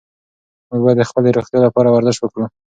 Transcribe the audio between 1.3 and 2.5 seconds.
روغتیا لپاره ورزش وکړو.